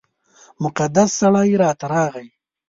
[0.63, 2.27] مقدس سړی راته راغی.